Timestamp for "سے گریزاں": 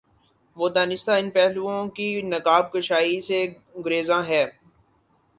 3.21-4.21